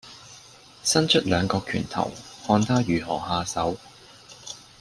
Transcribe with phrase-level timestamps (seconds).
[0.83, 2.11] 伸出兩個拳頭，
[2.47, 3.77] 看他如何下手。